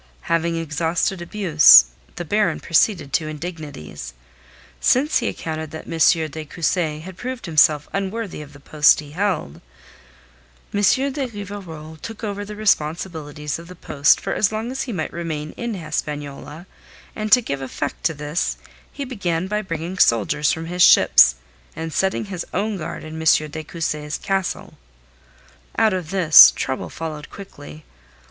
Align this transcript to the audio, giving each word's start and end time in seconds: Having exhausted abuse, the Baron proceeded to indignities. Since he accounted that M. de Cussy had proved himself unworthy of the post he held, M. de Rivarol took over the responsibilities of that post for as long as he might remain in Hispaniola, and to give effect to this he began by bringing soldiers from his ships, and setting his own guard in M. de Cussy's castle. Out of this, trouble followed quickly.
Having 0.21 0.55
exhausted 0.57 1.21
abuse, 1.21 1.85
the 2.15 2.25
Baron 2.25 2.59
proceeded 2.59 3.13
to 3.13 3.27
indignities. 3.27 4.15
Since 4.79 5.19
he 5.19 5.27
accounted 5.27 5.69
that 5.69 5.85
M. 5.85 5.91
de 6.27 6.43
Cussy 6.43 7.01
had 7.01 7.17
proved 7.17 7.45
himself 7.45 7.87
unworthy 7.93 8.41
of 8.41 8.51
the 8.53 8.59
post 8.59 8.99
he 8.99 9.11
held, 9.11 9.61
M. 10.73 10.81
de 10.81 11.27
Rivarol 11.27 11.97
took 12.01 12.23
over 12.23 12.43
the 12.43 12.55
responsibilities 12.55 13.59
of 13.59 13.67
that 13.67 13.81
post 13.81 14.19
for 14.19 14.33
as 14.33 14.51
long 14.51 14.71
as 14.71 14.81
he 14.81 14.91
might 14.91 15.13
remain 15.13 15.51
in 15.51 15.75
Hispaniola, 15.75 16.65
and 17.15 17.31
to 17.31 17.39
give 17.39 17.61
effect 17.61 18.03
to 18.05 18.15
this 18.15 18.57
he 18.91 19.05
began 19.05 19.45
by 19.45 19.61
bringing 19.61 19.99
soldiers 19.99 20.51
from 20.51 20.65
his 20.65 20.81
ships, 20.81 21.35
and 21.75 21.93
setting 21.93 22.25
his 22.25 22.43
own 22.55 22.75
guard 22.75 23.03
in 23.03 23.21
M. 23.21 23.51
de 23.51 23.63
Cussy's 23.63 24.17
castle. 24.17 24.79
Out 25.77 25.93
of 25.93 26.09
this, 26.09 26.51
trouble 26.55 26.89
followed 26.89 27.29
quickly. 27.29 27.83